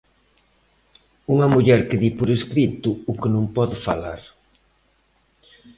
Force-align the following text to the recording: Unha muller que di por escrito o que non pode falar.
Unha 1.33 1.47
muller 1.53 1.79
que 1.87 1.99
di 2.03 2.09
por 2.17 2.29
escrito 2.37 2.89
o 3.11 3.13
que 3.19 3.29
non 3.35 3.45
pode 3.57 3.75
falar. 3.87 4.21